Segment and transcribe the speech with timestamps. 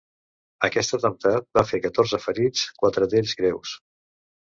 [0.67, 3.81] Aquest atemptat va fer catorze ferits, quatre d’ells greus.